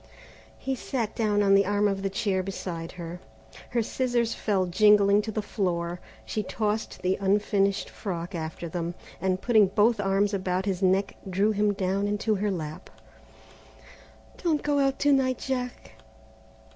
[0.57, 3.19] He sat down on the arm of the chair beside her.
[3.69, 9.39] Her scissors fell jingling to the floor; she tossed the unfinished frock after them, and
[9.41, 12.89] putting both arms about his neck drew him down into her lap.
[14.41, 15.91] "Don't go out to night, Jack."